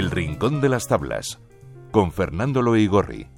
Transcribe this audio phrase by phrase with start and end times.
[0.00, 1.42] El Rincón de las Tablas,
[1.90, 3.28] con Fernando Loigorri.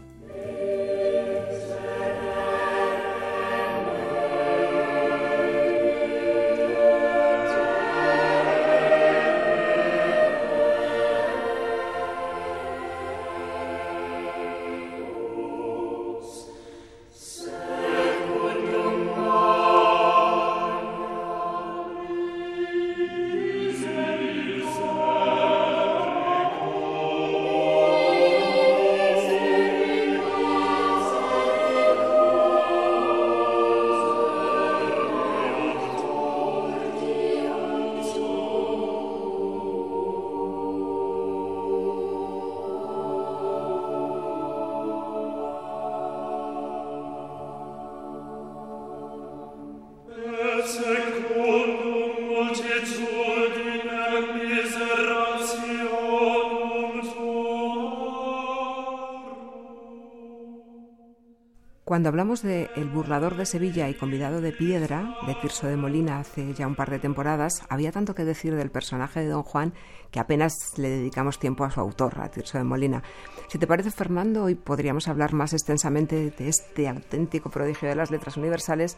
[61.85, 66.21] Cuando hablamos de El burlador de Sevilla y convidado de piedra, de Tirso de Molina,
[66.21, 69.75] hace ya un par de temporadas, había tanto que decir del personaje de Don Juan
[70.13, 73.03] que apenas le dedicamos tiempo a su autor, a Tirso de Molina.
[73.49, 78.13] Si te parece, Fernando, hoy podríamos hablar más extensamente de este auténtico prodigio de las
[78.13, 78.97] letras universales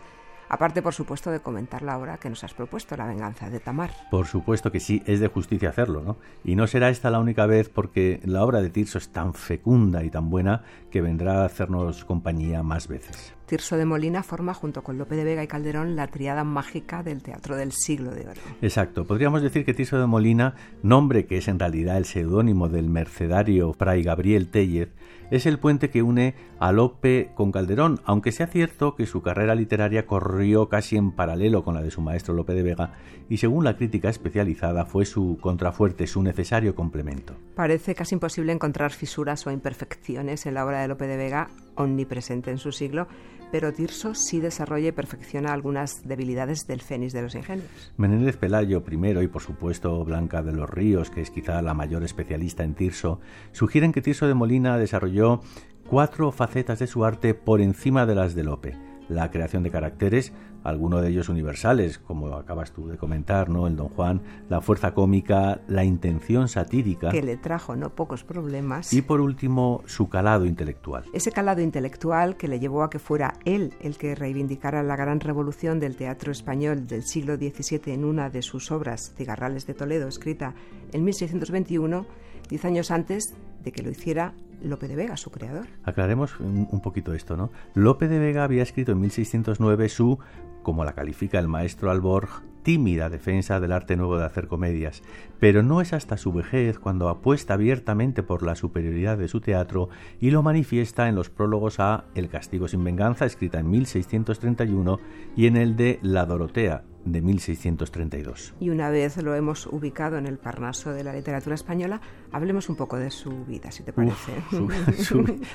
[0.48, 3.91] Aparte, por supuesto, de comentar la obra que nos has propuesto, La venganza de Tamar.
[4.11, 6.17] Por supuesto que sí, es de justicia hacerlo, ¿no?
[6.45, 10.05] Y no será esta la única vez porque la obra de Tirso es tan fecunda
[10.05, 13.34] y tan buena que vendrá a hacernos compañía más veces.
[13.47, 17.23] Tirso de Molina forma, junto con Lope de Vega y Calderón, la triada mágica del
[17.23, 18.41] teatro del siglo de oro.
[18.62, 19.05] Exacto.
[19.05, 23.72] Podríamos decir que Tirso de Molina, nombre que es en realidad el seudónimo del mercedario
[23.72, 24.91] Fray Gabriel Tellez,
[25.31, 29.54] es el puente que une a Lope con Calderón, aunque sea cierto que su carrera
[29.54, 32.93] literaria corrió casi en paralelo con la de su maestro Lope de Vega
[33.28, 37.34] y según la crítica especializada fue su contrafuerte, su necesario complemento.
[37.54, 42.50] Parece casi imposible encontrar fisuras o imperfecciones en la obra de Lope de Vega, omnipresente
[42.50, 43.06] en su siglo,
[43.52, 47.92] pero Tirso sí desarrolla y perfecciona algunas debilidades del Fénix de los Ingenios.
[47.96, 52.02] Menéndez Pelayo primero y por supuesto Blanca de los Ríos, que es quizá la mayor
[52.02, 53.20] especialista en Tirso,
[53.52, 55.40] sugieren que Tirso de Molina desarrolló
[55.86, 60.32] cuatro facetas de su arte por encima de las de Lope la creación de caracteres,
[60.64, 63.66] algunos de ellos universales, como acabas tú de comentar, ¿no?
[63.66, 67.10] El Don Juan, la fuerza cómica, la intención satírica.
[67.10, 68.92] Que le trajo no pocos problemas.
[68.92, 71.04] Y por último, su calado intelectual.
[71.12, 75.20] Ese calado intelectual que le llevó a que fuera él el que reivindicara la gran
[75.20, 80.08] revolución del teatro español del siglo XVII en una de sus obras, Cigarrales de Toledo,
[80.08, 80.54] escrita
[80.92, 82.06] en 1621,
[82.48, 85.66] diez años antes de que lo hiciera Lope de Vega, su creador.
[85.84, 87.50] Aclaremos un, poquito esto, ¿no?
[87.75, 90.19] Lope de Vega había escrito en 1609 su,
[90.62, 95.03] como la califica el maestro Alborg, tímida defensa del arte nuevo de hacer comedias,
[95.38, 99.91] pero no es hasta su vejez cuando apuesta abiertamente por la superioridad de su teatro
[100.19, 104.98] y lo manifiesta en los prólogos a El castigo sin venganza, escrita en 1631,
[105.36, 108.54] y en el de La Dorotea, de 1632.
[108.60, 112.00] Y una vez lo hemos ubicado en el Parnaso de la literatura española,
[112.32, 114.32] hablemos un poco de su vida, si te parece.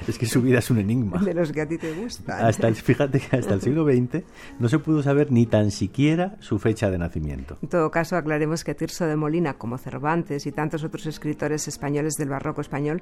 [0.08, 1.20] es que su vida es un enigma.
[1.30, 2.46] De los que a ti te gustan.
[2.46, 4.24] Hasta el, fíjate que hasta el siglo XX
[4.60, 7.58] no se pudo saber ni tan siquiera su fecha de nacimiento.
[7.62, 12.16] En todo caso, aclaremos que Tirso de Molina, como Cervantes y tantos otros escritores españoles
[12.16, 13.02] del barroco español,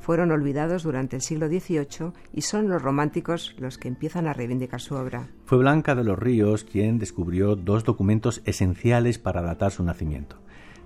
[0.00, 4.80] fueron olvidados durante el siglo XVIII y son los románticos los que empiezan a reivindicar
[4.80, 5.28] su obra.
[5.44, 10.36] Fue Blanca de los Ríos quien descubrió dos documentos esenciales para datar su nacimiento.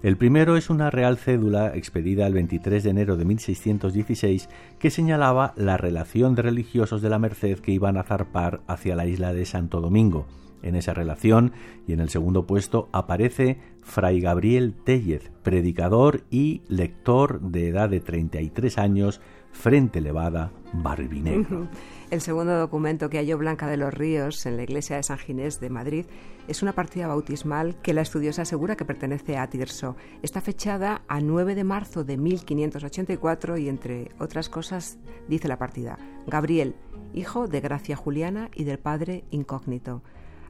[0.04, 4.48] El primero es una real cédula expedida el 23 de enero de 1616
[4.78, 9.06] que señalaba la relación de religiosos de la Merced que iban a zarpar hacia la
[9.06, 10.26] isla de Santo Domingo.
[10.62, 11.52] En esa relación
[11.88, 17.98] y en el segundo puesto aparece Fray Gabriel Tellez, predicador y lector de edad de
[17.98, 21.68] 33 años, frente elevada, barbinegro.
[22.10, 25.60] El segundo documento que halló Blanca de los Ríos en la iglesia de San Ginés
[25.60, 26.06] de Madrid
[26.48, 29.96] es una partida bautismal que la estudiosa asegura que pertenece a Tirso.
[30.22, 34.98] Está fechada a 9 de marzo de 1584 y entre otras cosas
[35.28, 36.74] dice la partida, Gabriel,
[37.14, 40.02] hijo de Gracia Juliana y del padre incógnito.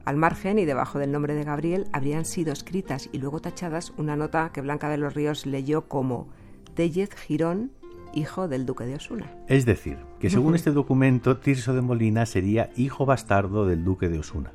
[0.05, 4.17] Al margen y debajo del nombre de Gabriel habrían sido escritas y luego tachadas una
[4.17, 6.27] nota que Blanca de los Ríos leyó como
[6.73, 7.71] Tellez Girón,
[8.13, 9.31] hijo del duque de Osuna.
[9.47, 14.19] Es decir, que según este documento, Tirso de Molina sería hijo bastardo del duque de
[14.19, 14.51] Osuna.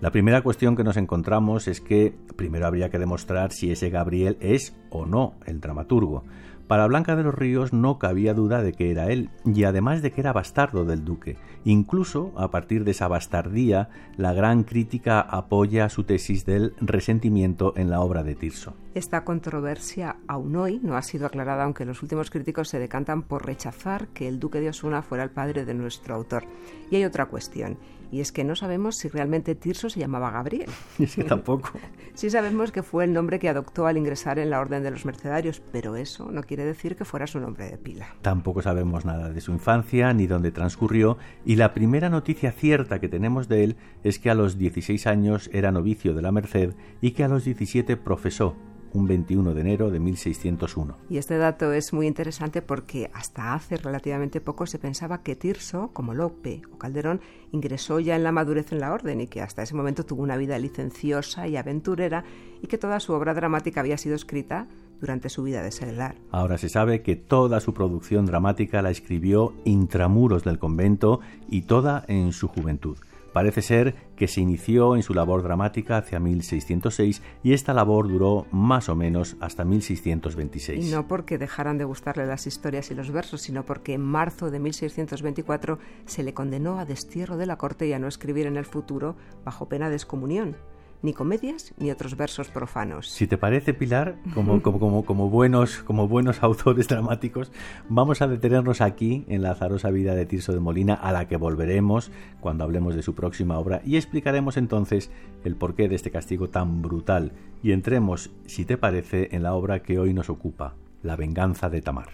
[0.00, 4.36] La primera cuestión que nos encontramos es que primero habría que demostrar si ese Gabriel
[4.40, 6.22] es o no el dramaturgo
[6.68, 10.12] Para Blanca de los Ríos no cabía duda de que era él, y además de
[10.12, 11.38] que era bastardo del duque.
[11.64, 13.88] Incluso, a partir de esa bastardía,
[14.18, 18.74] la gran crítica apoya su tesis del resentimiento en la obra de Tirso.
[18.94, 23.46] Esta controversia aún hoy no ha sido aclarada, aunque los últimos críticos se decantan por
[23.46, 26.44] rechazar que el duque de Osuna fuera el padre de nuestro autor.
[26.90, 27.78] Y hay otra cuestión,
[28.10, 30.70] y es que no sabemos si realmente Tirso se llamaba Gabriel.
[30.98, 31.70] Es que tampoco.
[32.14, 35.04] sí sabemos que fue el nombre que adoptó al ingresar en la Orden de los
[35.04, 38.14] Mercenarios, pero eso no quiere decir que fuera su nombre de pila.
[38.22, 43.08] Tampoco sabemos nada de su infancia ni dónde transcurrió, y la primera noticia cierta que
[43.08, 47.12] tenemos de él es que a los 16 años era novicio de la Merced y
[47.12, 48.56] que a los 17 profesó
[48.92, 50.96] un 21 de enero de 1601.
[51.08, 55.90] Y este dato es muy interesante porque hasta hace relativamente poco se pensaba que Tirso,
[55.92, 57.20] como Lope o Calderón,
[57.52, 60.36] ingresó ya en la madurez en la orden y que hasta ese momento tuvo una
[60.36, 62.24] vida licenciosa y aventurera
[62.62, 64.68] y que toda su obra dramática había sido escrita
[65.00, 66.16] durante su vida de seglar.
[66.30, 72.04] Ahora se sabe que toda su producción dramática la escribió intramuros del convento y toda
[72.08, 72.98] en su juventud.
[73.32, 78.46] Parece ser que se inició en su labor dramática hacia 1606 y esta labor duró
[78.50, 80.86] más o menos hasta 1626.
[80.86, 84.50] Y no porque dejaran de gustarle las historias y los versos, sino porque en marzo
[84.50, 88.56] de 1624 se le condenó a destierro de la corte y a no escribir en
[88.56, 89.14] el futuro
[89.44, 90.56] bajo pena de excomunión
[91.02, 93.08] ni comedias ni otros versos profanos.
[93.08, 97.52] Si te parece, Pilar, como, como, como, buenos, como buenos autores dramáticos,
[97.88, 101.36] vamos a detenernos aquí en la azarosa vida de Tirso de Molina, a la que
[101.36, 102.10] volveremos
[102.40, 105.10] cuando hablemos de su próxima obra y explicaremos entonces
[105.44, 107.32] el porqué de este castigo tan brutal.
[107.62, 111.82] Y entremos, si te parece, en la obra que hoy nos ocupa, La venganza de
[111.82, 112.08] Tamar.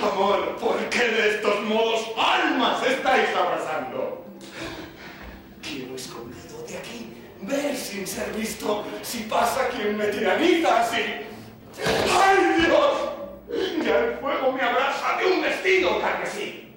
[0.00, 4.17] Amor, ¿por qué de estos modos almas estáis abrazando?
[7.48, 11.02] Ver sin ser visto si pasa quien me tiraniza así.
[11.84, 13.84] ¡Ay, Dios!
[13.84, 16.68] Ya el fuego me abraza de un vestido carmesí.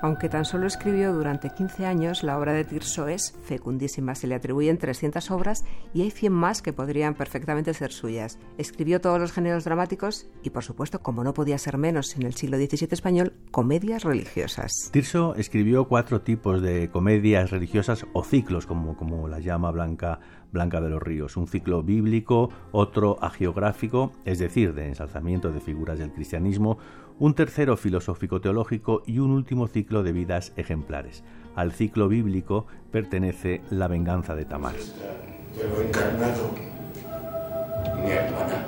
[0.00, 4.14] Aunque tan solo escribió durante 15 años, la obra de Tirso es fecundísima.
[4.14, 8.38] Se le atribuyen 300 obras y hay 100 más que podrían perfectamente ser suyas.
[8.58, 12.34] Escribió todos los géneros dramáticos y, por supuesto, como no podía ser menos en el
[12.34, 14.72] siglo XVII español, comedias religiosas.
[14.92, 20.20] Tirso escribió cuatro tipos de comedias religiosas o ciclos, como, como la llama Blanca
[20.52, 25.98] Blanca de los Ríos, un ciclo bíblico, otro agiográfico, es decir, de ensalzamiento de figuras
[25.98, 26.78] del cristianismo,
[27.18, 31.24] un tercero filosófico-teológico y un último ciclo de vidas ejemplares.
[31.54, 34.76] Al ciclo bíblico pertenece La venganza de Tamar.
[35.56, 36.50] Pero encarnado,
[38.02, 38.66] mi hermana.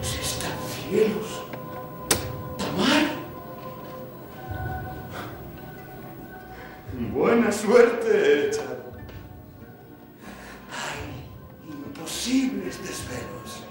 [0.00, 0.43] Están
[0.88, 1.42] cielos.
[2.58, 3.04] Tamar.
[7.12, 8.62] Buena suerte hecha.
[10.70, 13.64] Hay imposibles desvelos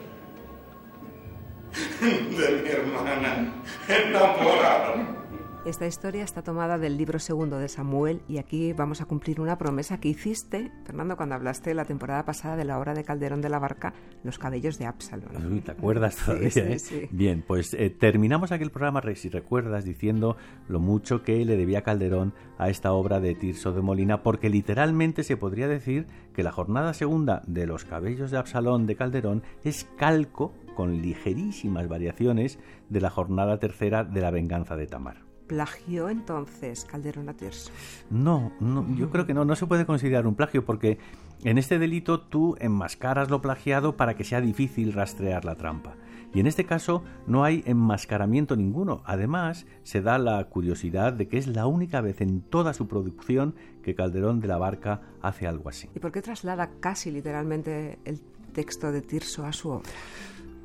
[2.02, 3.54] de mi hermana
[3.88, 5.23] enamorada.
[5.66, 9.58] Esta historia está tomada del libro segundo de Samuel y aquí vamos a cumplir una
[9.58, 13.48] promesa que hiciste, Fernando, cuando hablaste la temporada pasada de la obra de Calderón de
[13.48, 13.94] la Barca,
[14.26, 15.54] Los cabellos de Absalón.
[15.54, 16.50] Uy, ¿Te acuerdas todavía?
[16.50, 16.80] Sí, eh?
[16.80, 17.08] sí.
[17.12, 20.36] Bien, pues eh, terminamos aquel programa, si recuerdas, diciendo
[20.68, 25.24] lo mucho que le debía Calderón a esta obra de Tirso de Molina, porque literalmente
[25.24, 29.88] se podría decir que la jornada segunda de Los cabellos de Absalón de Calderón es
[29.98, 32.60] calco con ligerísimas variaciones
[32.90, 35.23] de la jornada tercera de la venganza de Tamar.
[35.54, 37.72] ¿Plagió entonces Calderón a Tirso?
[38.10, 40.98] No, no, yo creo que no, no se puede considerar un plagio porque
[41.44, 45.94] en este delito tú enmascaras lo plagiado para que sea difícil rastrear la trampa.
[46.34, 49.04] Y en este caso no hay enmascaramiento ninguno.
[49.06, 53.54] Además, se da la curiosidad de que es la única vez en toda su producción
[53.84, 55.88] que Calderón de la Barca hace algo así.
[55.94, 58.22] ¿Y por qué traslada casi literalmente el
[58.54, 59.92] texto de Tirso a su obra?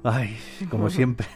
[0.03, 0.35] Ay,
[0.71, 1.27] como siempre,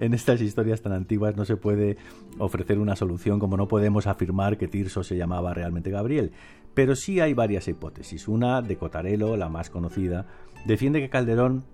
[0.00, 1.96] en estas historias tan antiguas no se puede
[2.38, 6.32] ofrecer una solución como no podemos afirmar que Tirso se llamaba realmente Gabriel.
[6.74, 8.28] Pero sí hay varias hipótesis.
[8.28, 10.26] Una de Cotarelo, la más conocida,
[10.66, 11.64] defiende que Calderón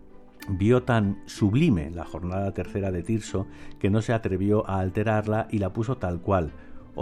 [0.49, 3.47] vio tan sublime la jornada tercera de Tirso
[3.78, 6.52] que no se atrevió a alterarla y la puso tal cual.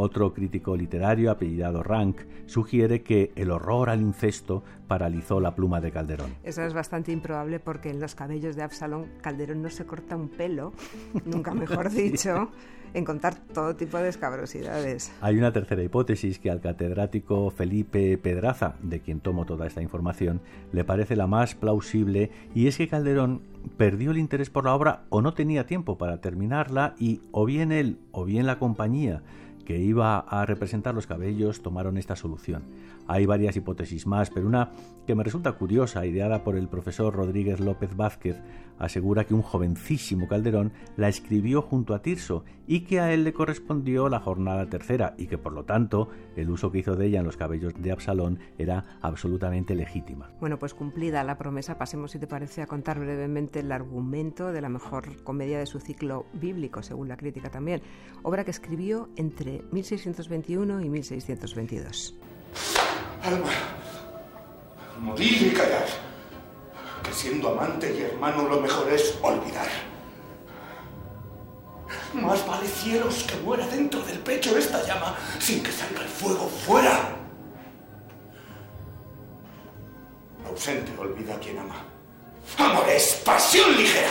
[0.01, 5.91] Otro crítico literario, apellidado Rank, sugiere que el horror al incesto paralizó la pluma de
[5.91, 6.37] Calderón.
[6.45, 10.29] Eso es bastante improbable porque en los cabellos de Absalón Calderón no se corta un
[10.29, 10.73] pelo,
[11.25, 12.49] nunca mejor dicho,
[12.95, 15.11] en contar todo tipo de escabrosidades.
[15.21, 20.41] Hay una tercera hipótesis que al catedrático Felipe Pedraza, de quien tomo toda esta información,
[20.71, 23.43] le parece la más plausible y es que Calderón
[23.77, 27.73] perdió el interés por la obra o no tenía tiempo para terminarla y o bien
[27.73, 29.25] él o bien la compañía
[29.69, 32.63] que iba a representar los cabellos tomaron esta solución.
[33.07, 34.71] Hay varias hipótesis más, pero una
[35.07, 38.41] que me resulta curiosa, ideada por el profesor Rodríguez López Vázquez,
[38.79, 43.33] asegura que un jovencísimo Calderón la escribió junto a Tirso y que a él le
[43.33, 47.21] correspondió la jornada tercera y que por lo tanto el uso que hizo de ella
[47.21, 50.31] en los cabellos de Absalón era absolutamente legítima.
[50.41, 54.61] Bueno, pues cumplida la promesa, pasemos si te parece a contar brevemente el argumento de
[54.61, 57.83] la mejor comedia de su ciclo bíblico, según la crítica también,
[58.23, 62.15] obra que escribió entre 1621 y 1622.
[63.23, 63.51] Alma,
[65.01, 65.87] morir y callar.
[67.03, 69.69] Que siendo amante y hermano lo mejor es olvidar.
[72.15, 76.49] Más vale cielos que muera dentro del pecho esta llama sin que salga el fuego
[76.49, 77.17] fuera.
[80.47, 81.85] Ausente olvida a quien ama.
[82.57, 84.11] Amor es pasión ligera.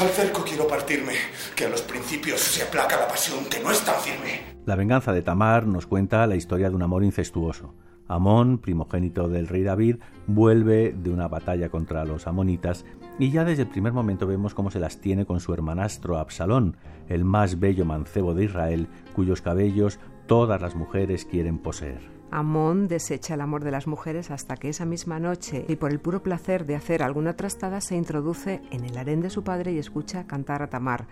[0.00, 1.12] Al cerco quiero partirme,
[1.54, 4.40] que a los principios se aplaca la pasión que no es tan firme.
[4.64, 7.74] La venganza de Tamar nos cuenta la historia de un amor incestuoso.
[8.08, 12.86] Amón, primogénito del rey David, vuelve de una batalla contra los amonitas
[13.18, 16.78] y ya desde el primer momento vemos cómo se las tiene con su hermanastro Absalón,
[17.10, 22.19] el más bello mancebo de Israel, cuyos cabellos todas las mujeres quieren poseer.
[22.30, 25.98] Amón desecha el amor de las mujeres hasta que esa misma noche, y por el
[25.98, 29.78] puro placer de hacer alguna trastada, se introduce en el harén de su padre y
[29.78, 31.06] escucha cantar a Tamar.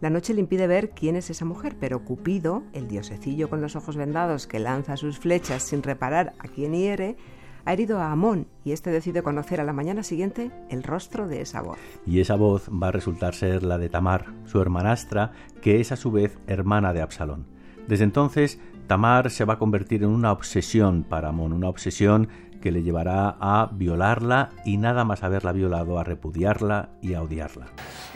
[0.00, 3.74] La noche le impide ver quién es esa mujer, pero Cupido, el diosecillo con los
[3.74, 7.16] ojos vendados que lanza sus flechas sin reparar a quién hiere,
[7.64, 11.42] ha herido a Amón y éste decide conocer a la mañana siguiente el rostro de
[11.42, 11.78] esa voz.
[12.06, 15.96] Y esa voz va a resultar ser la de Tamar, su hermanastra, que es a
[15.96, 17.46] su vez hermana de Absalón.
[17.86, 18.58] Desde entonces,
[18.90, 22.28] Tamar se va a convertir en una obsesión para Amón, una obsesión
[22.60, 27.66] que le llevará a violarla y nada más haberla violado a repudiarla y a odiarla.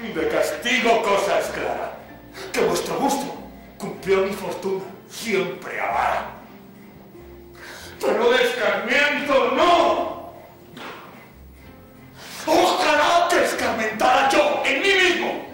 [0.03, 1.93] De castigo cosa es clara,
[2.53, 3.37] que vuestro gusto
[3.79, 6.39] cumplió mi fortuna, siempre avara.
[8.01, 10.33] Pero de escarmiento no.
[12.49, 15.45] Ojalá que escarmentara yo en mí mismo.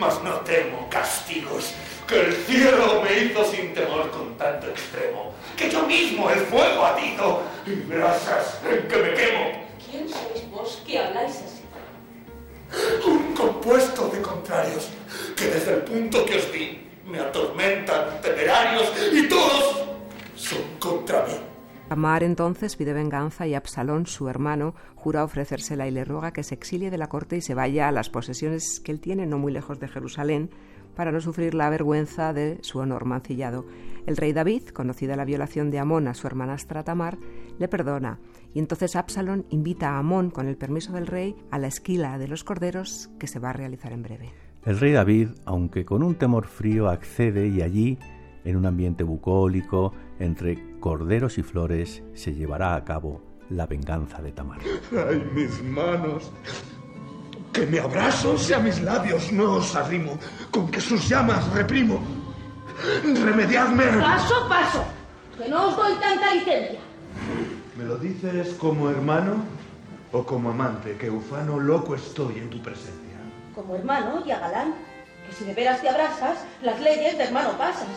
[0.00, 1.76] Mas no temo castigos
[2.10, 6.84] que el cielo me hizo sin temor con tanto extremo, que yo mismo el fuego
[6.84, 9.44] atizo y brasas en que me quemo.
[9.88, 11.62] ¿Quién sois vos que habláis así?
[13.06, 14.90] Un compuesto de contrarios
[15.36, 19.82] que desde el punto que os di me atormentan temerarios y todos
[20.34, 21.34] son contra mí.
[21.88, 26.54] Tamar entonces pide venganza y Absalón, su hermano, jura ofrecérsela y le ruega que se
[26.54, 29.52] exilie de la corte y se vaya a las posesiones que él tiene no muy
[29.52, 30.50] lejos de Jerusalén
[31.00, 33.64] para no sufrir la vergüenza de su honor mancillado.
[34.04, 37.16] El rey David, conocida la violación de Amón a su hermanastra Tamar,
[37.58, 38.18] le perdona
[38.52, 42.28] y entonces Absalón invita a Amón, con el permiso del rey, a la esquila de
[42.28, 44.28] los corderos que se va a realizar en breve.
[44.66, 47.98] El rey David, aunque con un temor frío, accede y allí,
[48.44, 54.32] en un ambiente bucólico, entre corderos y flores, se llevará a cabo la venganza de
[54.32, 54.60] Tamar.
[54.92, 56.30] Ay, mis manos.
[57.52, 60.18] Que me abrazo si a mis labios no os arrimo,
[60.50, 62.00] con que sus llamas reprimo.
[63.02, 63.84] Remediadme.
[64.00, 64.84] Paso, paso,
[65.36, 66.78] que no os doy tanta licencia.
[67.76, 69.42] ¿Me lo dices como hermano
[70.12, 73.18] o como amante, que ufano loco estoy en tu presencia?
[73.54, 74.74] Como hermano y a galán,
[75.26, 77.88] que si de veras te abrazas, las leyes de hermano pasas.